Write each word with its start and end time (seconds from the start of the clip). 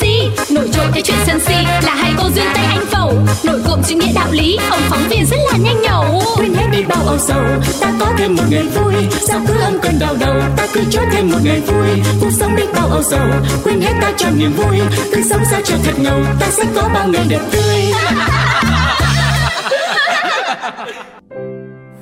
Si 0.00 0.28
Nổi 0.50 0.68
trội 0.72 0.86
cái 0.92 1.02
chuyện 1.02 1.16
sân 1.26 1.40
si 1.40 1.54
là 1.82 1.94
hai 1.94 2.12
cô 2.18 2.24
duyên 2.34 2.46
tay 2.54 2.64
anh 2.64 2.86
phẩu. 2.86 3.12
Nổi 3.44 3.60
cộm 3.66 3.82
chữ 3.86 3.94
nghĩa 3.94 4.12
đạo 4.14 4.28
lý 4.30 4.58
ông 4.70 4.80
phóng 4.88 5.08
viên 5.08 5.26
rất 5.26 5.36
là 5.52 5.58
nhanh 5.58 5.82
nhẩu. 5.82 6.22
Quên 6.36 6.54
hết 6.54 6.66
đi 6.72 6.82
bao 6.82 7.02
âu 7.06 7.18
sầu 7.18 7.44
ta 7.80 7.92
có 8.00 8.06
thêm 8.18 8.34
một 8.34 8.42
ngày 8.50 8.62
vui. 8.62 8.94
Sao 9.28 9.40
cứ 9.46 9.54
âm 9.60 9.78
cơn 9.82 9.98
đau 9.98 10.14
đầu 10.20 10.34
ta 10.56 10.66
cứ 10.74 10.80
cho 10.90 11.00
thêm 11.12 11.30
một 11.30 11.38
ngày 11.44 11.60
vui. 11.60 11.88
Cuộc 12.20 12.30
sống 12.30 12.56
đi 12.56 12.62
bao 12.74 12.86
âu 12.86 13.02
sầu 13.02 13.28
quên 13.64 13.80
hết 13.80 13.92
ta 14.00 14.12
cho 14.16 14.30
niềm 14.30 14.52
vui. 14.52 14.78
Cứ 15.12 15.22
sống 15.30 15.42
sao 15.50 15.60
cho 15.64 15.74
thật 15.84 15.94
ngầu 15.98 16.20
ta 16.40 16.46
sẽ 16.50 16.64
có 16.74 16.88
bao 16.94 17.08
ngày 17.08 17.24
đẹp 17.28 17.40
tươi. 17.50 17.82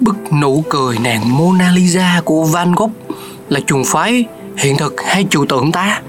Bức 0.01 0.17
nụ 0.41 0.65
cười 0.69 0.99
nàng 0.99 1.39
Mona 1.39 1.73
Lisa 1.73 2.21
của 2.25 2.45
Van 2.45 2.73
Gogh 2.73 2.93
là 3.49 3.61
trùng 3.61 3.85
phái 3.85 4.25
hiện 4.57 4.77
thực 4.77 5.01
hay 5.01 5.27
trừu 5.31 5.47
tượng 5.47 5.73
ta? 5.73 6.01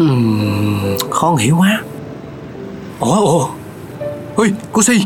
Uhm, 0.00 0.96
khó 1.10 1.34
hiểu 1.34 1.56
quá. 1.58 1.80
Ủa 3.00 3.20
ủa. 3.20 3.46
Ôi, 4.36 4.52
cô 4.72 4.82
Si. 4.82 5.00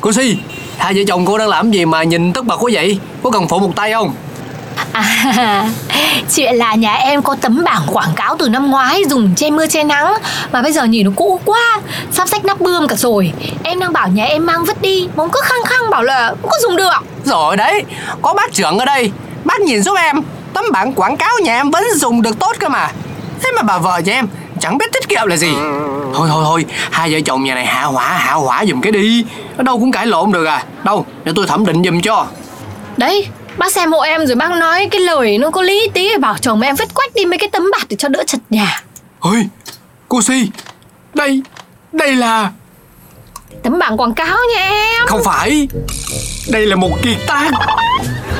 Cô 0.00 0.12
Si, 0.12 0.36
hai 0.78 0.94
vợ 0.94 1.00
chồng 1.08 1.26
cô 1.26 1.38
đang 1.38 1.48
làm 1.48 1.70
gì 1.70 1.84
mà 1.84 2.02
nhìn 2.02 2.32
tất 2.32 2.44
bật 2.44 2.56
quá 2.56 2.70
vậy? 2.72 2.98
Có 3.22 3.30
cần 3.30 3.48
phụ 3.48 3.58
một 3.58 3.76
tay 3.76 3.92
không? 3.92 4.12
À, 4.92 5.70
chuyện 6.34 6.54
là 6.54 6.74
nhà 6.74 6.94
em 6.94 7.22
có 7.22 7.36
tấm 7.40 7.64
bảng 7.64 7.82
quảng 7.92 8.12
cáo 8.16 8.36
từ 8.38 8.48
năm 8.48 8.70
ngoái 8.70 9.04
dùng 9.04 9.34
che 9.36 9.50
mưa 9.50 9.66
che 9.66 9.84
nắng 9.84 10.14
mà 10.52 10.62
bây 10.62 10.72
giờ 10.72 10.84
nhìn 10.84 11.06
nó 11.06 11.12
cũ 11.16 11.40
quá, 11.44 11.80
sắp 12.12 12.28
sách 12.28 12.44
nắp 12.44 12.60
bươm 12.60 12.88
cả 12.88 12.96
rồi. 12.96 13.32
Em 13.62 13.80
đang 13.80 13.92
bảo 13.92 14.08
nhà 14.08 14.24
em 14.24 14.46
mang 14.46 14.64
vứt 14.64 14.82
đi, 14.82 15.08
mà 15.16 15.24
ông 15.24 15.30
cứ 15.30 15.40
khăng 15.42 15.64
khăng 15.64 15.90
bảo 15.90 16.02
là 16.02 16.28
không 16.28 16.50
có 16.50 16.56
dùng 16.62 16.76
được. 16.76 16.90
Rồi 17.24 17.56
đấy, 17.56 17.84
có 18.22 18.34
bác 18.34 18.52
trưởng 18.52 18.78
ở 18.78 18.84
đây. 18.84 19.10
Bác 19.44 19.60
nhìn 19.60 19.82
giúp 19.82 19.94
em. 19.98 20.16
Tấm 20.52 20.64
bảng 20.72 20.92
quảng 20.92 21.16
cáo 21.16 21.32
nhà 21.42 21.56
em 21.56 21.70
vẫn 21.70 21.84
dùng 21.94 22.22
được 22.22 22.38
tốt 22.38 22.56
cơ 22.58 22.68
mà. 22.68 22.90
Thế 23.42 23.52
mà 23.56 23.62
bà 23.62 23.78
vợ 23.78 24.00
nhà 24.04 24.12
em 24.12 24.26
chẳng 24.60 24.78
biết 24.78 24.92
tiết 24.92 25.08
kiệm 25.08 25.26
là 25.26 25.36
gì. 25.36 25.50
Thôi 26.14 26.28
thôi 26.30 26.44
thôi, 26.44 26.64
hai 26.90 27.12
vợ 27.12 27.18
chồng 27.24 27.44
nhà 27.44 27.54
này 27.54 27.66
hạ 27.66 27.84
hỏa 27.84 28.08
hạ 28.08 28.32
hỏa 28.32 28.64
giùm 28.66 28.80
cái 28.80 28.92
đi. 28.92 29.24
Ở 29.56 29.62
đâu 29.62 29.78
cũng 29.78 29.92
cãi 29.92 30.06
lộn 30.06 30.32
được 30.32 30.44
à. 30.44 30.64
Đâu, 30.84 31.06
để 31.24 31.32
tôi 31.36 31.46
thẩm 31.46 31.66
định 31.66 31.84
giùm 31.84 32.00
cho. 32.00 32.26
Đấy, 32.96 33.28
bác 33.56 33.72
xem 33.72 33.92
hộ 33.92 34.00
em 34.00 34.26
rồi 34.26 34.36
bác 34.36 34.50
nói 34.50 34.88
cái 34.90 35.00
lời 35.00 35.38
nó 35.38 35.50
có 35.50 35.62
lý 35.62 35.88
tí 35.94 36.16
bảo 36.16 36.38
chồng 36.38 36.60
em 36.60 36.76
vứt 36.76 36.94
quách 36.94 37.14
đi 37.14 37.24
mấy 37.24 37.38
cái 37.38 37.48
tấm 37.52 37.70
bạt 37.72 37.86
để 37.88 37.96
cho 37.96 38.08
đỡ 38.08 38.24
chật 38.26 38.40
nhà. 38.50 38.82
Ôi, 39.20 39.46
cô 40.08 40.22
Si, 40.22 40.50
đây, 41.14 41.42
đây 41.92 42.16
là... 42.16 42.50
Tấm 43.62 43.78
bảng 43.78 43.96
quảng 43.96 44.14
cáo 44.14 44.36
nha 44.54 44.62
em. 44.62 45.06
Không 45.06 45.24
phải, 45.24 45.68
đây 46.48 46.66
là 46.66 46.76
một 46.76 46.90
kiệt 47.02 47.16
tác. 47.26 47.50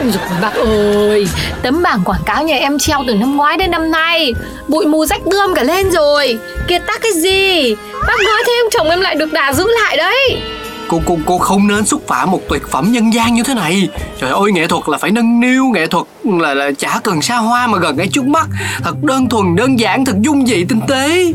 Ôi, 0.01 0.13
bác 0.43 0.55
ơi. 0.55 1.29
Tấm 1.63 1.83
bảng 1.83 2.01
quảng 2.05 2.21
cáo 2.27 2.43
nhà 2.43 2.57
em 2.57 2.79
treo 2.79 3.05
từ 3.07 3.15
năm 3.15 3.37
ngoái 3.37 3.57
đến 3.57 3.71
năm 3.71 3.91
nay. 3.91 4.35
Bụi 4.69 4.87
mù 4.87 5.07
rách 5.07 5.21
tươm 5.31 5.55
cả 5.55 5.63
lên 5.63 5.91
rồi. 5.91 6.39
Kiệt 6.69 6.83
tác 6.87 7.01
cái 7.03 7.13
gì? 7.13 7.75
Bác 8.07 8.17
nói 8.25 8.43
thế 8.47 8.53
ông 8.63 8.71
chồng 8.73 8.91
em 8.91 9.01
lại 9.01 9.15
được 9.15 9.33
đà 9.33 9.53
giữ 9.53 9.67
lại 9.83 9.97
đấy. 9.97 10.41
Cô, 10.89 11.01
cô, 11.07 11.19
cô 11.27 11.39
không 11.39 11.67
nên 11.67 11.87
xúc 11.87 12.03
phạm 12.09 12.31
một 12.31 12.41
tuyệt 12.49 12.63
phẩm 12.71 12.93
nhân 12.93 13.15
gian 13.15 13.35
như 13.35 13.43
thế 13.43 13.55
này. 13.55 13.89
Trời 14.21 14.31
ơi 14.31 14.53
nghệ 14.53 14.67
thuật 14.67 14.89
là 14.89 14.99
phải 14.99 15.11
nâng 15.11 15.41
niu 15.41 15.65
Nghệ 15.75 15.87
thuật 15.87 16.07
là, 16.25 16.55
là 16.55 16.71
chả 16.79 17.01
cần 17.05 17.23
xa 17.23 17.37
hoa 17.37 17.67
mà 17.67 17.79
gần 17.79 17.97
ngay 17.97 18.09
trước 18.13 18.25
mắt. 18.25 18.47
Thật 18.85 18.95
đơn 19.03 19.29
thuần, 19.29 19.57
đơn 19.57 19.79
giản, 19.79 20.05
thật 20.05 20.15
dung 20.21 20.47
dị, 20.47 20.65
tinh 20.65 20.81
tế. 20.89 21.33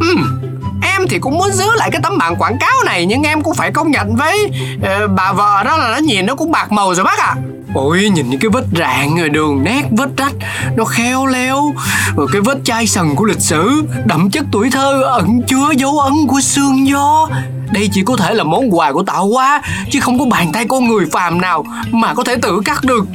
Ừm, 0.00 0.40
Em 0.82 1.08
thì 1.08 1.18
cũng 1.18 1.38
muốn 1.38 1.52
giữ 1.52 1.66
lại 1.76 1.90
cái 1.92 2.00
tấm 2.02 2.18
bảng 2.18 2.36
quảng 2.36 2.58
cáo 2.58 2.84
này 2.84 3.06
Nhưng 3.06 3.22
em 3.22 3.42
cũng 3.42 3.54
phải 3.54 3.72
công 3.72 3.90
nhận 3.90 4.16
với 4.16 4.50
uh, 4.76 5.10
bà 5.16 5.32
vợ 5.32 5.62
đó 5.64 5.76
là 5.76 5.88
nó 5.88 5.96
nhìn 5.96 6.26
nó 6.26 6.34
cũng 6.34 6.50
bạc 6.50 6.72
màu 6.72 6.94
rồi 6.94 7.04
bác 7.04 7.18
ạ. 7.18 7.34
Ôi 7.74 8.10
nhìn 8.14 8.30
những 8.30 8.40
cái 8.40 8.48
vết 8.48 8.64
rạn 8.78 9.16
rồi 9.16 9.28
đường 9.28 9.64
nét 9.64 9.82
vết 9.90 10.08
rách 10.16 10.32
Nó 10.76 10.84
khéo 10.84 11.26
léo. 11.26 11.74
Rồi 12.16 12.26
cái 12.32 12.42
vết 12.42 12.58
chai 12.64 12.86
sần 12.86 13.14
của 13.14 13.24
lịch 13.24 13.40
sử 13.40 13.82
Đậm 14.04 14.30
chất 14.30 14.44
tuổi 14.52 14.70
thơ 14.70 15.02
ẩn 15.02 15.42
chứa 15.48 15.70
dấu 15.76 15.98
ấn 15.98 16.12
của 16.28 16.40
sương 16.40 16.88
gió. 16.88 17.28
Đây 17.72 17.88
chỉ 17.92 18.02
có 18.06 18.16
thể 18.16 18.34
là 18.34 18.44
món 18.44 18.76
quà 18.76 18.92
của 18.92 19.02
tạo 19.02 19.28
hóa 19.28 19.62
Chứ 19.90 20.00
không 20.00 20.18
có 20.18 20.24
bàn 20.24 20.52
tay 20.52 20.64
con 20.68 20.88
người 20.88 21.06
phàm 21.12 21.40
nào 21.40 21.64
Mà 21.90 22.14
có 22.14 22.24
thể 22.24 22.36
tự 22.42 22.60
cắt 22.64 22.84
được. 22.84 23.06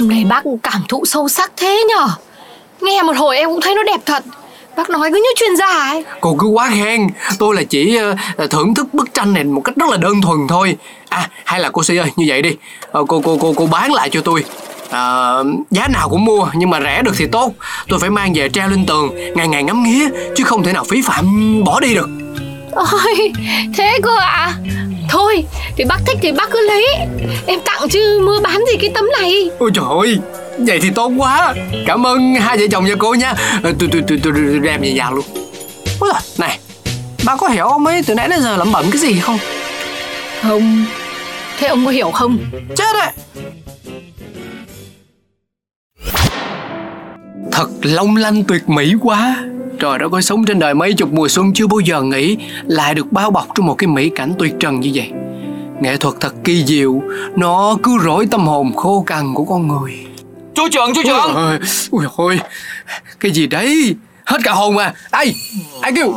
Nay 0.00 0.24
bác 0.24 0.44
cảm 0.62 0.82
thụ 0.88 1.04
sâu 1.04 1.28
sắc 1.28 1.52
thế 1.56 1.84
nhở. 1.88 2.08
Nghe 2.80 3.02
một 3.02 3.16
hồi 3.16 3.36
em 3.36 3.48
cũng 3.48 3.60
thấy 3.60 3.74
nó 3.74 3.82
đẹp 3.82 4.00
thật. 4.06 4.24
Bác 4.76 4.90
nói 4.90 5.10
cứ 5.12 5.16
như 5.16 5.30
chuyên 5.36 5.56
gia 5.56 5.66
ấy 5.66 6.04
Cô 6.20 6.36
cứ 6.38 6.46
quá 6.46 6.70
khen. 6.70 7.06
Tôi 7.38 7.54
là 7.54 7.62
chỉ 7.62 7.96
ờ, 8.36 8.46
thưởng 8.46 8.74
thức 8.74 8.94
bức 8.94 9.14
tranh 9.14 9.32
này 9.32 9.44
một 9.44 9.60
cách 9.60 9.76
rất 9.76 9.90
là 9.90 9.96
đơn 9.96 10.22
thuần 10.22 10.38
thôi. 10.48 10.76
À 11.08 11.28
hay 11.44 11.60
là 11.60 11.70
cô 11.70 11.82
Si 11.82 11.96
ơi 11.96 12.10
như 12.16 12.24
vậy 12.28 12.42
đi. 12.42 12.50
Ờ, 12.92 13.04
Cô 13.08 13.20
cô 13.24 13.38
cô 13.40 13.52
cô 13.56 13.66
bán 13.66 13.92
lại 13.92 14.08
cho 14.10 14.20
tôi. 14.20 14.44
À, 14.90 15.32
giá 15.70 15.88
nào 15.88 16.08
cũng 16.08 16.24
mua 16.24 16.48
nhưng 16.54 16.70
mà 16.70 16.80
rẻ 16.80 17.02
được 17.02 17.12
thì 17.18 17.26
tốt. 17.26 17.52
Tôi 17.88 17.98
phải 17.98 18.10
mang 18.10 18.32
về 18.34 18.48
treo 18.48 18.68
lên 18.68 18.86
tường 18.86 19.14
ngày 19.34 19.48
ngày 19.48 19.62
ngắm 19.62 19.82
nghía 19.82 20.08
chứ 20.36 20.44
không 20.44 20.62
thể 20.62 20.72
nào 20.72 20.84
phí 20.84 21.02
phạm 21.02 21.24
bỏ 21.64 21.80
đi 21.80 21.94
được. 21.94 22.08
Ôi 22.72 23.32
thế 23.76 23.98
cơ 24.02 24.16
ạ. 24.18 24.26
À? 24.26 24.54
Thôi 25.08 25.44
thì 25.76 25.84
bác 25.84 25.96
thích 26.06 26.18
thì 26.22 26.32
bác 26.32 26.50
cứ 26.50 26.66
lấy. 26.68 26.86
Em 27.46 27.60
tặng 27.64 27.88
chứ 27.88 28.22
mua 28.26 28.40
bán 28.40 28.64
gì 28.72 28.76
cái 28.80 28.90
tấm 28.94 29.04
này? 29.20 29.50
Ôi 29.58 29.70
trời 29.74 29.84
ơi 30.00 30.18
vậy 30.66 30.78
thì 30.82 30.90
tốt 30.90 31.12
quá. 31.16 31.54
Cảm 31.86 32.06
ơn 32.06 32.34
hai 32.34 32.58
vợ 32.58 32.64
chồng 32.70 32.84
nhà 32.84 32.94
cô 32.98 33.14
nha. 33.14 33.34
Ờ, 33.62 33.72
tôi 33.78 33.88
tôi 33.92 34.02
tôi 34.08 34.20
tôi 34.22 34.32
đem 34.62 34.80
về 34.80 34.92
nhà 34.92 35.10
luôn. 35.10 35.24
Giời, 36.00 36.20
này 36.38 36.58
bà 37.24 37.36
có 37.36 37.48
hiểu 37.48 37.66
ông 37.66 37.86
ấy 37.86 38.02
từ 38.06 38.14
nãy 38.14 38.28
đến 38.28 38.40
giờ 38.40 38.56
lẩm 38.56 38.72
bẩm 38.72 38.84
cái 38.90 39.00
gì 39.00 39.20
không? 39.20 39.38
Không. 40.42 40.84
Thế 41.58 41.68
ông 41.68 41.84
có 41.84 41.90
hiểu 41.90 42.10
không? 42.10 42.38
Chết 42.76 42.92
đấy. 42.94 43.12
Thật 47.52 47.68
long 47.82 48.16
lanh 48.16 48.44
tuyệt 48.44 48.68
mỹ 48.68 48.94
quá. 49.02 49.44
Trời 49.78 49.98
đất 49.98 50.12
ơi 50.12 50.22
sống 50.22 50.44
trên 50.44 50.58
đời 50.58 50.74
mấy 50.74 50.92
chục 50.92 51.12
mùa 51.12 51.28
xuân 51.28 51.52
chưa 51.54 51.66
bao 51.66 51.80
giờ 51.80 52.02
nghĩ 52.02 52.36
lại 52.66 52.94
được 52.94 53.12
bao 53.12 53.30
bọc 53.30 53.46
trong 53.54 53.66
một 53.66 53.74
cái 53.74 53.88
mỹ 53.88 54.10
cảnh 54.14 54.32
tuyệt 54.38 54.52
trần 54.60 54.80
như 54.80 54.90
vậy. 54.94 55.10
Nghệ 55.80 55.96
thuật 55.96 56.14
thật 56.20 56.34
kỳ 56.44 56.64
diệu 56.64 57.02
nó 57.36 57.76
cứ 57.82 57.98
rỗi 58.04 58.26
tâm 58.30 58.46
hồn 58.46 58.72
khô 58.76 59.04
cằn 59.06 59.34
của 59.34 59.44
con 59.44 59.68
người 59.68 59.92
Chú 60.60 60.68
trưởng, 60.68 60.94
chú 60.94 61.02
trưởng 61.04 61.34
Ôi, 61.34 61.58
ôi 61.90 62.06
ôi 62.16 62.40
cái 63.20 63.32
gì 63.32 63.46
đấy? 63.46 63.94
Hết 64.26 64.38
cả 64.44 64.52
hồn 64.52 64.74
mà. 64.74 64.92
Ai 65.10 65.34
ai 65.80 65.92
kêu? 65.96 66.14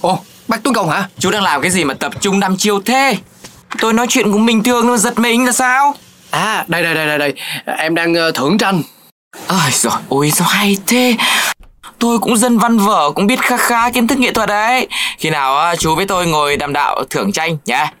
Ồ 0.00 0.18
bác 0.48 0.62
tuấn 0.62 0.74
công 0.74 0.90
hả? 0.90 1.08
Chú 1.18 1.30
đang 1.30 1.42
làm 1.42 1.60
cái 1.60 1.70
gì 1.70 1.84
mà 1.84 1.94
tập 1.94 2.12
trung 2.20 2.40
đăm 2.40 2.56
chiêu 2.56 2.80
thế? 2.80 3.16
Tôi 3.80 3.92
nói 3.92 4.06
chuyện 4.08 4.32
cũng 4.32 4.46
bình 4.46 4.62
thường 4.62 4.86
nó 4.86 4.96
giật 4.96 5.18
mình 5.18 5.46
là 5.46 5.52
sao? 5.52 5.94
À 6.30 6.64
đây 6.68 6.82
đây 6.82 6.94
đây 6.94 7.06
đây 7.06 7.18
đây. 7.18 7.34
Em 7.78 7.94
đang 7.94 8.14
ờ, 8.14 8.30
thưởng 8.30 8.58
tranh. 8.58 8.82
Ôi 9.46 9.70
rồi 9.72 9.92
ôi 10.08 10.30
sao 10.30 10.48
hay 10.48 10.76
thế. 10.86 11.16
Tôi 11.98 12.18
cũng 12.18 12.36
dân 12.36 12.58
văn 12.58 12.78
vở 12.78 13.10
cũng 13.14 13.26
biết 13.26 13.40
khá 13.40 13.56
khá 13.56 13.90
kiến 13.90 14.06
thức 14.06 14.18
nghệ 14.18 14.32
thuật 14.32 14.48
đấy. 14.48 14.86
Khi 15.18 15.30
nào 15.30 15.58
à, 15.58 15.76
chú 15.76 15.94
với 15.94 16.06
tôi 16.06 16.26
ngồi 16.26 16.56
đàm 16.56 16.72
đạo 16.72 17.04
thưởng 17.10 17.32
tranh 17.32 17.56
nhá. 17.66 17.92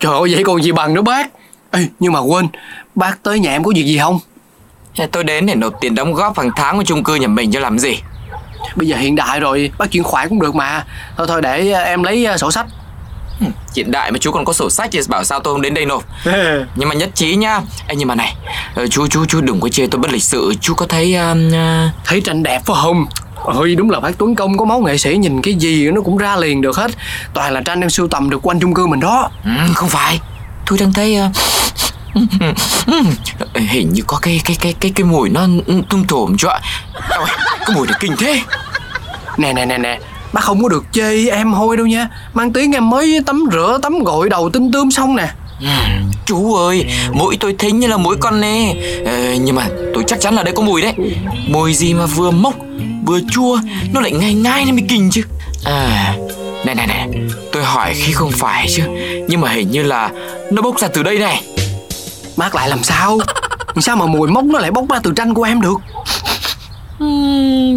Trời 0.00 0.12
ơi 0.12 0.34
vậy 0.34 0.44
còn 0.44 0.62
gì 0.62 0.72
bằng 0.72 0.94
nữa 0.94 1.02
bác? 1.02 1.28
Ê 1.70 1.86
nhưng 2.00 2.12
mà 2.12 2.20
quên 2.20 2.48
Bác 2.94 3.22
tới 3.22 3.38
nhà 3.38 3.50
em 3.50 3.64
có 3.64 3.72
việc 3.76 3.84
gì 3.84 3.98
không 3.98 4.20
Tôi 5.12 5.24
đến 5.24 5.46
để 5.46 5.54
nộp 5.54 5.80
tiền 5.80 5.94
đóng 5.94 6.14
góp 6.14 6.38
hàng 6.38 6.50
tháng 6.56 6.76
của 6.76 6.84
chung 6.84 7.04
cư 7.04 7.14
nhà 7.14 7.28
mình 7.28 7.52
cho 7.52 7.60
làm 7.60 7.78
gì? 7.78 8.00
Bây 8.76 8.88
giờ 8.88 8.96
hiện 8.96 9.16
đại 9.16 9.40
rồi 9.40 9.70
Bác 9.78 9.90
chuyển 9.90 10.02
khoản 10.02 10.28
cũng 10.28 10.40
được 10.40 10.54
mà. 10.54 10.84
Thôi 11.16 11.26
thôi 11.26 11.42
để 11.42 11.70
ờ, 11.70 11.82
em 11.82 12.02
lấy 12.02 12.24
ờ, 12.24 12.36
sổ 12.36 12.50
sách. 12.50 12.66
Hiện 13.76 13.90
đại 13.90 14.12
mà 14.12 14.18
chú 14.18 14.32
còn 14.32 14.44
có 14.44 14.52
sổ 14.52 14.70
sách 14.70 14.88
thì 14.92 15.00
bảo 15.08 15.24
sao 15.24 15.40
tôi 15.40 15.54
không 15.54 15.62
đến 15.62 15.74
đây 15.74 15.86
nộp? 15.86 16.04
Nhưng 16.76 16.88
mà 16.88 16.94
nhất 16.94 17.10
trí 17.14 17.36
nhá. 17.36 17.60
Ê, 17.86 17.96
Nhưng 17.96 18.08
mà 18.08 18.14
này 18.14 18.36
ờ, 18.74 18.86
Chú 18.86 19.06
chú 19.06 19.24
chú 19.26 19.40
đừng 19.40 19.60
có 19.60 19.68
chê 19.68 19.86
tôi 19.86 20.00
bất 20.00 20.10
lịch 20.12 20.22
sự. 20.22 20.54
Chú 20.60 20.74
có 20.74 20.86
thấy 20.86 21.14
um, 21.14 21.48
uh, 21.48 21.54
Thấy 22.04 22.20
tranh 22.20 22.42
đẹp 22.42 22.62
phải 22.64 22.76
không? 22.82 23.06
Ôi 23.44 23.74
đúng 23.74 23.90
là 23.90 24.00
bác 24.00 24.18
Tuấn 24.18 24.34
Công 24.34 24.56
có 24.56 24.64
máu 24.64 24.80
nghệ 24.80 24.98
sĩ 24.98 25.16
nhìn 25.16 25.42
cái 25.42 25.54
gì 25.54 25.90
nó 25.90 26.00
cũng 26.00 26.16
ra 26.16 26.36
liền 26.36 26.60
được 26.60 26.76
hết. 26.76 26.90
Toàn 27.34 27.52
là 27.52 27.60
tranh 27.60 27.80
em 27.80 27.90
sưu 27.90 28.08
tầm 28.08 28.30
được 28.30 28.46
quanh 28.46 28.60
chung 28.60 28.74
cư 28.74 28.86
mình 28.86 29.00
đó. 29.00 29.30
Ừm, 29.44 29.74
Không 29.74 29.88
phải. 29.88 30.20
Tôi 30.66 30.78
đang 30.78 30.92
thấy 30.92 31.18
uh, 31.26 31.36
Hình 33.54 33.92
như 33.92 34.02
có 34.06 34.18
cái 34.22 34.40
cái 34.44 34.56
cái 34.60 34.74
cái 34.80 34.90
cái 34.94 35.04
mùi 35.04 35.28
nó 35.28 35.46
tung 35.90 36.06
trồm 36.06 36.36
cho 36.38 36.48
ạ. 36.48 36.60
Ôi, 37.10 37.26
Cái 37.66 37.76
mùi 37.76 37.86
này 37.86 37.96
kinh 38.00 38.16
thế. 38.18 38.40
Nè 39.38 39.52
nè 39.52 39.66
nè 39.66 39.78
nè. 39.78 39.98
Bác 40.32 40.40
không 40.44 40.62
có 40.62 40.68
được 40.68 40.84
chê 40.92 41.28
em 41.30 41.52
hôi 41.52 41.76
đâu 41.76 41.86
nha. 41.86 42.08
Mang 42.34 42.52
tiếng 42.52 42.72
em 42.72 42.90
mới 42.90 43.18
tắm 43.26 43.44
rửa 43.52 43.78
tắm 43.82 43.98
gội 44.04 44.28
đầu 44.28 44.50
tinh 44.50 44.72
tươm 44.72 44.90
xong 44.90 45.16
nè. 45.16 45.28
Ừm, 45.60 46.10
Chú 46.26 46.54
ơi 46.54 46.84
Mũi 47.12 47.36
tôi 47.40 47.54
thính 47.58 47.78
như 47.80 47.86
là 47.86 47.96
mũi 47.96 48.16
con 48.20 48.40
nê 48.40 48.72
ờ, 49.06 49.34
Nhưng 49.40 49.56
mà 49.56 49.68
tôi 49.94 50.04
chắc 50.06 50.20
chắn 50.20 50.34
là 50.34 50.42
đây 50.42 50.54
có 50.56 50.62
mùi 50.62 50.82
đấy. 50.82 50.94
Mùi 51.48 51.74
gì 51.74 51.94
mà 51.94 52.06
vừa 52.06 52.30
mốc 52.30 52.54
Vừa 53.06 53.20
chua 53.30 53.58
Nó 53.92 54.00
lại 54.00 54.12
ngai 54.12 54.34
ngai 54.34 54.64
nên 54.64 54.74
mới 54.74 54.84
kinh 54.88 55.10
chứ. 55.10 55.22
À 55.64 56.14
Này 56.66 56.74
này 56.74 56.86
này 56.86 57.08
Tôi 57.52 57.64
hỏi 57.64 57.94
khi 57.94 58.12
không 58.12 58.30
phải 58.30 58.66
chứ. 58.76 58.82
Nhưng 59.28 59.40
mà 59.40 59.48
hình 59.50 59.70
như 59.70 59.82
là 59.82 60.10
Nó 60.52 60.62
bốc 60.62 60.78
ra 60.78 60.88
từ 60.88 61.02
đây 61.02 61.18
này 61.18 61.42
Mát 62.36 62.54
lại 62.54 62.68
làm 62.68 62.82
sao? 62.82 63.18
Sao 63.80 63.96
mà 63.96 64.06
mùi 64.06 64.28
mốc 64.28 64.44
nó 64.44 64.58
lại 64.58 64.70
bốc 64.70 64.84
ra 64.90 64.98
từ 65.02 65.12
tranh 65.16 65.34
của 65.34 65.42
em 65.42 65.60
được? 65.60 65.76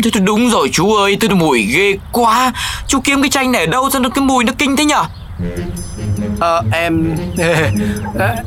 Thế 0.04 0.09
thì 0.13 0.19
đúng 0.19 0.50
rồi 0.50 0.69
chú 0.74 0.94
ơi 0.94 1.18
Tôi 1.19 1.30
mùi 1.30 1.62
ghê 1.62 1.98
quá. 2.12 2.54
Chú 2.88 3.00
kiếm 3.04 3.21
cái 3.21 3.30
chanh 3.30 3.51
này 3.51 3.65
ở 3.65 3.68
đâu 3.68 3.89
sao 3.89 4.01
nó 4.01 4.09
cái 4.09 4.25
mùi 4.25 4.44
nó 4.44 4.54
kinh 4.57 4.75
thế 4.75 4.86
nhở? 4.86 5.04
Ờ 6.39 6.62
em 6.71 7.18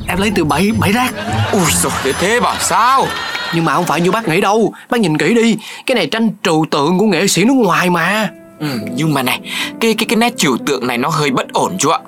Em 0.08 0.18
lấy 0.18 0.32
từ 0.34 0.44
bẫy 0.44 0.72
bẫy 0.78 0.92
rác. 0.92 1.12
Ui 1.52 1.62
rồi 1.82 1.92
thế 2.04 2.12
thế 2.12 2.40
bảo 2.40 2.56
sao? 2.60 3.06
Nhưng 3.54 3.64
mà 3.64 3.74
không 3.74 3.86
phải 3.86 4.00
như 4.00 4.10
bác 4.10 4.28
nghĩ 4.28 4.40
đâu. 4.40 4.72
Bác 4.90 5.00
nhìn 5.00 5.18
kỹ 5.18 5.34
đi. 5.34 5.56
Cái 5.86 5.94
này 5.94 6.06
tranh 6.06 6.30
trừu 6.42 6.66
tượng 6.70 6.98
của 6.98 7.06
nghệ 7.06 7.26
sĩ 7.26 7.44
nước 7.44 7.54
ngoài 7.56 7.90
mà. 7.90 8.28
Ừ, 8.60 8.66
nhưng 8.94 9.14
mà 9.14 9.22
này, 9.22 9.40
cái 9.80 9.94
cái 9.94 10.06
cái 10.08 10.16
nét 10.16 10.32
trừu 10.36 10.56
tượng 10.66 10.86
này 10.86 10.98
nó 10.98 11.08
hơi 11.08 11.30
bất 11.30 11.52
ổn 11.52 11.76
chú 11.78 11.90
ạ. 11.90 11.98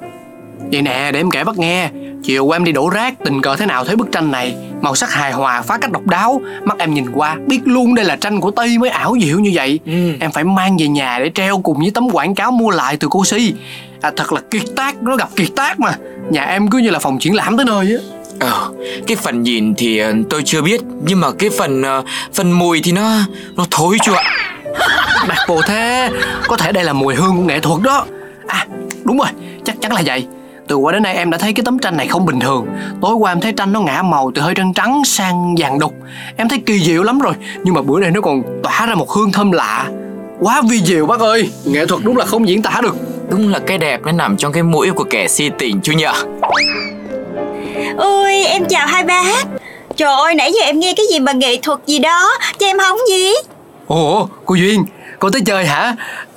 Vậy 0.72 0.82
nè, 0.82 1.10
để 1.12 1.20
em 1.20 1.30
kể 1.30 1.44
bác 1.44 1.58
nghe. 1.58 1.90
Chiều 2.22 2.44
qua 2.44 2.56
em 2.56 2.64
đi 2.64 2.72
đổ 2.72 2.88
rác, 2.88 3.14
tình 3.24 3.42
cờ 3.42 3.56
thế 3.56 3.66
nào 3.66 3.84
thấy 3.84 3.96
bức 3.96 4.12
tranh 4.12 4.30
này. 4.30 4.54
Màu 4.80 4.94
sắc 4.94 5.12
hài 5.12 5.32
hòa, 5.32 5.62
phá 5.62 5.78
cách 5.78 5.92
độc 5.92 6.06
đáo. 6.06 6.40
Mắt 6.64 6.78
em 6.78 6.94
nhìn 6.94 7.06
qua, 7.12 7.36
biết 7.46 7.60
luôn 7.64 7.94
đây 7.94 8.04
là 8.04 8.16
tranh 8.16 8.40
của 8.40 8.50
Tây 8.50 8.78
mới 8.78 8.90
ảo 8.90 9.16
diệu 9.22 9.40
như 9.40 9.50
vậy. 9.54 9.80
Ừ. 9.86 10.12
Em 10.20 10.32
phải 10.32 10.44
mang 10.44 10.76
về 10.76 10.88
nhà 10.88 11.18
để 11.18 11.30
treo 11.34 11.58
cùng 11.58 11.78
với 11.78 11.90
tấm 11.94 12.10
quảng 12.10 12.34
cáo 12.34 12.50
mua 12.50 12.70
lại 12.70 12.96
từ 12.96 13.08
cô 13.10 13.24
Si. 13.24 13.54
À, 14.00 14.10
Thật 14.16 14.32
là 14.32 14.40
kiệt 14.50 14.62
tác, 14.76 15.02
nó 15.02 15.16
gặp 15.16 15.28
kiệt 15.36 15.48
tác 15.56 15.80
mà. 15.80 15.94
Nhà 16.30 16.44
em 16.44 16.68
cứ 16.68 16.78
như 16.78 16.90
là 16.90 16.98
phòng 16.98 17.18
triển 17.18 17.34
lãm 17.34 17.56
tới 17.56 17.66
nơi 17.66 17.96
á. 17.96 18.02
Ờ, 18.40 18.72
cái 19.06 19.16
phần 19.16 19.42
nhìn 19.42 19.74
thì 19.74 19.98
ờ, 19.98 20.12
tôi 20.30 20.42
chưa 20.44 20.62
biết. 20.62 20.80
Nhưng 21.04 21.20
mà 21.20 21.28
cái 21.38 21.50
phần 21.58 21.82
uh, 21.82 22.04
phần 22.34 22.52
mùi 22.52 22.80
thì 22.84 22.92
nó 22.92 23.18
nó 23.56 23.66
thối 23.70 23.96
chú 24.02 24.12
ạ? 24.12 24.22
Bạc 25.28 25.44
bồ 25.48 25.62
thế 25.66 26.10
Có 26.48 26.56
thể 26.56 26.72
đây 26.72 26.84
là 26.84 26.92
mùi 26.92 27.14
hương 27.14 27.36
của 27.36 27.42
nghệ 27.42 27.60
thuật 27.60 27.82
đó. 27.82 28.06
À 28.46 28.66
đúng 29.04 29.18
rồi 29.18 29.28
chắc 29.64 29.76
chắn 29.80 29.92
là 29.92 30.02
vậy 30.06 30.26
từ 30.72 30.76
qua 30.76 30.92
đến 30.92 31.02
nay 31.02 31.14
em 31.14 31.30
đã 31.30 31.38
thấy 31.38 31.52
cái 31.52 31.64
tấm 31.64 31.78
tranh 31.78 31.96
này 31.96 32.06
không 32.06 32.26
bình 32.26 32.40
thường. 32.40 32.66
Tối 33.02 33.14
qua 33.14 33.32
em 33.32 33.40
thấy 33.40 33.52
tranh 33.52 33.72
nó 33.72 33.80
ngã 33.80 34.02
màu 34.02 34.32
từ 34.34 34.42
hơi 34.42 34.54
trắng 34.54 34.72
trắng 34.74 35.02
sang 35.04 35.54
vàng 35.58 35.78
đục. 35.78 35.94
Em 36.36 36.48
thấy 36.48 36.58
kỳ 36.66 36.80
diệu 36.80 37.02
lắm 37.02 37.18
rồi 37.18 37.32
Nhưng 37.64 37.74
mà 37.74 37.82
bữa 37.82 38.00
nay 38.00 38.10
nó 38.10 38.20
còn 38.20 38.42
tỏa 38.62 38.86
ra 38.86 38.94
một 38.94 39.10
hương 39.10 39.32
thơm 39.32 39.52
lạ. 39.52 39.86
Quá 40.40 40.62
vi 40.70 40.80
diệu 40.82 41.06
bác 41.06 41.20
ơi 41.20 41.50
Nghệ 41.64 41.86
thuật 41.86 42.02
đúng 42.04 42.16
là 42.16 42.24
không 42.24 42.48
diễn 42.48 42.62
tả 42.62 42.80
được. 42.82 42.96
Đúng 43.30 43.52
là 43.52 43.58
cái 43.58 43.78
đẹp 43.78 44.00
nó 44.04 44.12
nằm 44.12 44.36
trong 44.36 44.52
cái 44.52 44.62
mũi 44.62 44.90
của 44.90 45.04
kẻ 45.04 45.28
si 45.28 45.50
tình 45.58 45.80
chú 45.82 45.92
nhở 45.92 46.12
Ôi 47.96 48.34
em 48.34 48.64
chào 48.68 48.86
hai 48.86 49.04
bác 49.04 49.44
Trời 49.96 50.14
ơi 50.14 50.34
nãy 50.34 50.52
giờ 50.52 50.64
em 50.64 50.80
nghe 50.80 50.94
cái 50.96 51.06
gì 51.12 51.20
mà 51.20 51.32
nghệ 51.32 51.56
thuật 51.62 51.78
gì 51.86 51.98
đó 51.98 52.30
Cho 52.58 52.66
em 52.66 52.78
hóng 52.78 52.98
gì? 53.08 53.32
Ồ 53.86 54.28
cô 54.44 54.54
Duyên 54.54 54.84
Cô 55.18 55.30
tới 55.30 55.42
chơi 55.46 55.66
hả? 55.66 55.96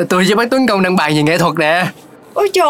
Tôi 0.10 0.24
với 0.24 0.36
bác 0.36 0.50
Tuấn 0.52 0.68
Công 0.68 0.84
đang 0.84 0.96
bàn 0.96 1.16
về 1.16 1.24
nghệ 1.24 1.38
thuật 1.38 1.56
nè 1.60 1.86
Ôi 2.36 2.50
trời 2.54 2.68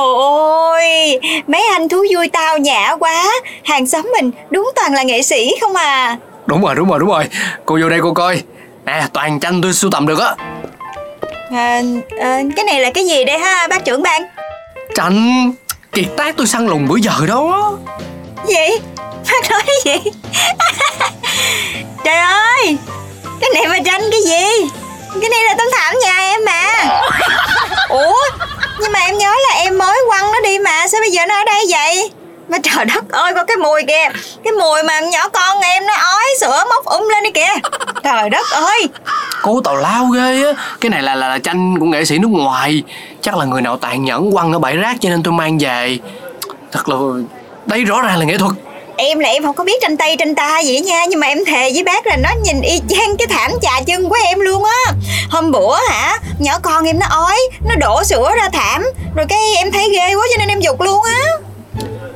ơi 0.72 1.20
Mấy 1.48 1.64
anh 1.74 1.90
thú 1.90 2.06
vui 2.14 2.28
tao 2.28 2.58
nhã 2.58 2.96
quá. 3.00 3.26
Hàng 3.64 3.88
xóm 3.88 4.12
mình 4.14 4.32
đúng 4.50 4.72
toàn 4.76 4.94
là 4.94 5.04
nghệ 5.04 5.22
sĩ 5.22 5.52
không 5.62 5.76
à. 5.76 6.18
Đúng 6.46 6.62
rồi 6.62 6.76
đúng 6.76 6.90
rồi 6.90 7.00
đúng 7.00 7.10
rồi. 7.10 7.24
Cô 7.66 7.78
vô 7.82 7.90
đây 7.90 8.00
cô 8.04 8.14
coi. 8.14 8.42
Nè 8.86 9.02
toàn 9.14 9.40
tranh 9.40 9.62
tôi 9.62 9.74
sưu 9.74 9.92
tầm 9.92 10.08
được 10.08 10.20
á. 10.20 10.36
À, 11.52 11.82
à, 12.22 12.40
Cái 12.56 12.66
này 12.66 12.80
là 12.80 12.90
cái 12.94 13.06
gì 13.08 13.26
đây 13.26 13.38
ha 13.40 13.68
bác 13.68 13.86
trưởng 13.86 14.04
ban 14.04 14.22
Tranh 14.96 15.52
Kiệt 15.92 16.06
tác 16.18 16.38
tôi 16.38 16.48
săn 16.48 16.68
lùng 16.68 16.88
bữa 16.88 16.98
giờ 16.98 17.12
đó. 17.28 17.74
Gì 18.48 18.80
Bác 19.32 19.52
nói 19.52 19.62
cái 19.66 19.76
gì? 19.86 20.12
Trời 22.04 22.16
ơi 22.18 22.78
Cái 23.42 23.50
này 23.54 23.68
mà 23.68 23.80
tranh 23.86 24.02
cái 24.12 24.22
gì? 24.26 24.68
Cái 25.22 25.30
này 25.30 25.40
là 25.44 25.56
tấm 25.58 25.68
thảm 25.78 25.96
nhà 26.02 26.20
em 26.20 26.46
mà. 26.46 26.74
Ủa 27.90 28.14
nhưng 28.80 28.92
mà 28.92 29.00
em 29.00 29.18
nhớ 29.18 29.34
là 29.50 29.56
em 29.56 29.78
mới 29.78 30.00
quăng 30.08 30.32
nó 30.32 30.42
đi 30.44 30.60
mà 30.60 30.88
Sao 30.88 31.02
bây 31.02 31.12
giờ 31.12 31.26
nó 31.26 31.36
ở 31.36 31.46
đây 31.46 31.66
vậy? 31.70 32.12
Mà 32.48 32.58
trời 32.64 32.86
đất 32.86 33.10
ơi 33.10 33.34
có 33.36 33.44
cái 33.44 33.58
mùi 33.58 33.84
kìa. 33.88 34.10
Cái 34.44 34.54
mùi 34.60 34.84
mà 34.84 35.00
nhỏ 35.00 35.30
con 35.30 35.60
em 35.62 35.84
nó 35.88 35.94
ói 35.94 36.26
sữa 36.42 36.64
mốc 36.70 36.86
um 36.86 37.08
lên 37.08 37.24
đi 37.24 37.32
kìa. 37.32 37.54
Trời 38.04 38.30
đất 38.30 38.46
ơi. 38.52 38.88
Cố 39.42 39.62
tào 39.62 39.76
lao 39.76 40.06
ghê 40.06 40.44
á. 40.46 40.54
Cái 40.82 40.90
này 40.90 41.02
là, 41.02 41.16
là 41.16 41.30
là 41.30 41.38
tranh 41.38 41.80
của 41.80 41.86
nghệ 41.86 42.06
sĩ 42.06 42.18
nước 42.18 42.28
ngoài. 42.32 42.84
Chắc 43.22 43.38
là 43.38 43.46
người 43.46 43.62
nào 43.62 43.78
tàn 43.78 44.04
nhẫn 44.04 44.32
quăng 44.32 44.54
ở 44.54 44.60
bãi 44.60 44.78
rác 44.78 44.98
cho 45.02 45.10
nên 45.10 45.24
tôi 45.24 45.34
mang 45.34 45.58
về. 45.58 46.00
Thật 46.72 46.90
là 46.90 46.96
Đây 47.66 47.84
rõ 47.84 48.02
ràng 48.02 48.20
là 48.20 48.26
nghệ 48.26 48.38
thuật. 48.38 48.52
Em 48.98 49.20
là 49.20 49.30
em 49.30 49.44
không 49.44 49.56
có 49.56 49.64
biết 49.64 49.82
tranh 49.82 49.98
tay 49.98 50.18
tranh 50.18 50.36
ta 50.36 50.60
gì 50.60 50.80
nha. 50.80 51.06
Nhưng 51.10 51.20
mà 51.20 51.28
em 51.28 51.38
thề 51.46 51.72
với 51.74 51.84
bác 51.84 52.08
là 52.08 52.18
nó 52.18 52.30
nhìn 52.44 52.62
y 52.62 52.82
chang 52.90 53.18
cái 53.18 53.28
thảm 53.28 53.52
chà 53.62 53.82
chân 53.86 54.10
của 54.10 54.16
em 54.26 54.40
luôn 54.40 54.64
á. 54.64 54.94
Hôm 55.30 55.52
bữa 55.52 55.78
hả, 55.90 56.20
Nhỏ 56.40 56.60
con 56.60 56.86
em 56.86 57.00
nó 57.00 57.06
ói, 57.10 57.40
Nó 57.70 57.76
đổ 57.76 58.04
sữa 58.04 58.32
ra 58.38 58.50
thảm. 58.54 58.84
Rồi 59.16 59.26
cái 59.30 59.40
em 59.58 59.72
thấy 59.72 59.90
ghê 59.94 60.16
quá 60.16 60.28
cho 60.32 60.40
nên 60.40 60.48
em 60.48 60.60
dục 60.60 60.82
luôn 60.82 61.04
á. 61.04 61.22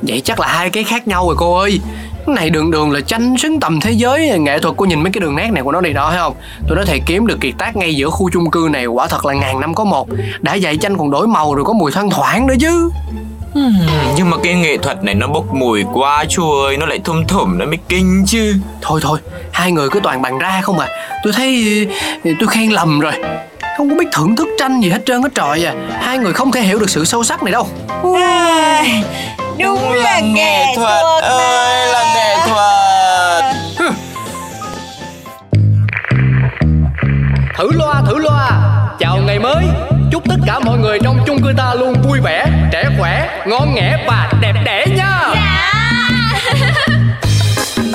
Vậy 0.01 0.21
chắc 0.25 0.39
là 0.39 0.47
hai 0.47 0.69
cái 0.69 0.83
khác 0.83 1.07
nhau 1.07 1.25
rồi 1.27 1.35
cô 1.37 1.57
ơi. 1.57 1.79
Cái 2.25 2.35
này 2.35 2.49
đường 2.49 2.71
đường 2.71 2.91
là 2.91 2.99
tranh 3.01 3.37
xứng 3.37 3.59
tầm 3.59 3.79
thế 3.81 3.91
giới. 3.91 4.39
Nghệ 4.39 4.59
thuật 4.59 4.77
của 4.77 4.85
nhìn 4.85 5.03
mấy 5.03 5.11
cái 5.13 5.21
đường 5.21 5.35
nét 5.35 5.49
này 5.51 5.63
của 5.63 5.71
nó 5.71 5.81
đi 5.81 5.93
đó, 5.93 6.09
thấy 6.09 6.19
không? 6.19 6.35
Tôi 6.67 6.75
nói 6.75 6.85
thầy 6.87 7.01
kiếm 7.05 7.27
được 7.27 7.37
kiệt 7.41 7.53
tác 7.57 7.75
ngay 7.75 7.95
giữa 7.95 8.09
khu 8.09 8.29
chung 8.33 8.51
cư 8.51 8.67
này. 8.71 8.85
Quả 8.85 9.07
thật 9.07 9.25
là 9.25 9.33
ngàn 9.33 9.59
năm 9.59 9.75
có 9.75 9.83
một. 9.83 10.07
Đã 10.39 10.57
vậy 10.61 10.77
tranh 10.77 10.97
còn 10.97 11.11
đổi 11.11 11.27
màu 11.27 11.55
rồi 11.55 11.65
có 11.65 11.73
mùi 11.73 11.91
thoang 11.91 12.09
thoảng 12.09 12.47
nữa 12.47 12.55
chứ. 12.59 12.89
Hmm, 13.53 13.87
nhưng 14.15 14.29
mà 14.29 14.37
cái 14.43 14.53
nghệ 14.55 14.77
thuật 14.77 15.03
này 15.03 15.15
nó 15.15 15.27
bốc 15.27 15.53
mùi 15.53 15.83
quá 15.93 16.25
chú 16.29 16.51
ơi 16.51 16.77
Nó 16.77 16.85
lại 16.85 16.99
thum 17.03 17.25
thủm 17.25 17.57
nó 17.57 17.65
mới 17.65 17.77
kinh 17.89 18.23
chứ. 18.27 18.55
Thôi 18.81 18.99
thôi 19.03 19.19
Hai 19.53 19.71
người 19.71 19.89
cứ 19.89 19.99
toàn 20.03 20.21
bàn 20.21 20.37
ra 20.39 20.61
không 20.61 20.79
à. 20.79 20.87
Tôi 21.23 21.33
thấy 21.33 21.87
tôi 22.23 22.47
khen 22.49 22.69
lầm 22.71 22.99
rồi. 22.99 23.13
Không 23.77 23.89
có 23.89 23.95
biết 23.95 24.05
thưởng 24.13 24.35
thức 24.35 24.47
tranh 24.59 24.81
gì 24.81 24.89
hết 24.89 25.01
trơn 25.05 25.21
hết 25.21 25.29
trọi 25.35 25.63
à. 25.65 25.73
Hai 26.01 26.17
người 26.17 26.33
không 26.33 26.51
thể 26.51 26.61
hiểu 26.61 26.79
được 26.79 26.89
sự 26.89 27.05
sâu 27.05 27.23
sắc 27.23 27.43
này 27.43 27.51
đâu. 27.51 27.67
À, 28.15 28.83
Đúng 29.59 29.91
là 29.91 30.19
nghệ 30.19 30.63
thuật 30.75 31.03
ơi 31.21 31.87
là 31.93 32.13
nghệ 32.15 32.35
thuật. 32.47 33.55
Thử 37.57 37.71
loa 37.71 38.01
thử 38.07 38.17
loa. 38.17 38.51
Chào 38.99 39.17
ngày 39.17 39.39
mới 39.39 39.65
Chúc 40.11 40.23
tất 40.29 40.35
cả 40.45 40.59
mọi 40.59 40.77
người 40.77 40.99
trong 41.03 41.19
chung 41.27 41.41
cư 41.43 41.53
ta 41.57 41.73
luôn 41.73 41.93
vui 42.01 42.19
vẻ, 42.19 42.45
trẻ 42.71 42.83
khỏe, 42.99 43.29
ngon 43.47 43.75
nghẻ 43.75 44.05
và 44.07 44.31
đẹp 44.41 44.53
đẽ 44.65 44.85
nha. 44.95 45.19
Dạ. 45.33 45.73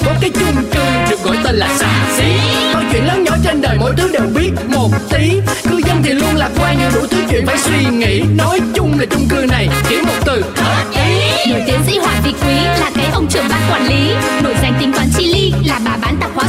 Có 0.06 0.12
cái 0.20 0.30
chung 0.30 0.64
cư 0.72 0.84
được 1.10 1.22
gọi 1.22 1.36
tên 1.44 1.54
là 1.54 1.68
xà 1.78 1.88
xí. 2.16 2.24
Mọi 2.72 2.82
chuyện 2.92 3.06
lớn 3.06 3.24
nhỏ 3.24 3.32
trên 3.44 3.60
đời 3.60 3.76
mỗi 3.80 3.92
thứ 3.96 4.10
đều 4.12 4.26
biết 4.34 4.50
một 4.68 4.90
tí. 5.10 5.40
Cư 5.70 5.80
dân 5.86 6.02
thì 6.02 6.10
luôn 6.12 6.36
lạc 6.36 6.50
quan 6.60 6.78
nhiều 6.78 6.88
đủ 6.94 7.06
thứ 7.10 7.24
chuyện 7.30 7.46
phải 7.46 7.58
suy 7.58 7.84
nghĩ. 7.84 8.22
Nói 8.38 8.60
chung 8.74 8.98
là 9.00 9.06
chung 9.10 9.28
cư 9.28 9.46
này 9.50 9.68
chỉ 9.88 9.96
một 9.96 10.18
từ. 10.24 10.44
Hợp 10.56 10.84
ý 10.94 11.52
Nổi 11.52 11.62
tiến 11.66 11.80
sĩ 11.86 11.98
Hoàng 11.98 12.22
Vị 12.24 12.34
Quý 12.46 12.54
là 12.80 12.90
cái 12.96 13.06
ông 13.12 13.26
trưởng 13.30 13.48
ban 13.50 13.60
quản 13.70 13.86
lý. 13.88 14.14
Nổi 14.42 14.54
danh 14.62 14.74